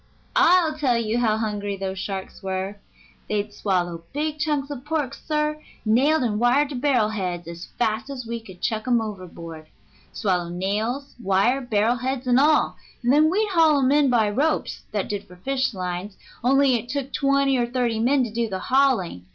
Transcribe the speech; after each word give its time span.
I'll 0.35 0.75
tell 0.79 0.97
you 0.97 1.19
how 1.19 1.37
hungry 1.37 1.77
those 1.77 1.99
sharks 1.99 2.41
were. 2.41 2.77
They'd 3.29 3.53
swallow 3.53 4.03
big 4.13 4.39
chunks 4.39 4.71
of 4.71 4.83
pork, 4.83 5.13
sir, 5.13 5.61
nailed 5.85 6.23
and 6.23 6.39
wired 6.39 6.69
to 6.69 6.75
barrel 6.75 7.09
heads, 7.09 7.47
as 7.47 7.67
fast 7.77 8.09
as 8.09 8.25
we 8.25 8.39
could 8.39 8.61
chuck 8.63 8.87
'em 8.87 8.99
overboard; 8.99 9.67
swallow 10.11 10.49
nails, 10.49 11.13
wire, 11.21 11.61
barrel 11.61 11.97
heads, 11.97 12.25
and 12.25 12.39
all, 12.39 12.77
and 13.03 13.13
then 13.13 13.29
we'd 13.29 13.49
haul 13.49 13.77
'em 13.79 13.91
in 13.91 14.09
by 14.09 14.27
ropes, 14.27 14.81
that 14.91 15.07
did 15.07 15.25
for 15.27 15.35
fish 15.35 15.71
lines, 15.71 16.17
only 16.43 16.73
it 16.73 16.89
took 16.89 17.13
twenty 17.13 17.55
or 17.55 17.67
thirty 17.67 17.99
men 17.99 18.23
to 18.23 18.33
do 18.33 18.49
the 18.49 18.57
hauling. 18.57 19.27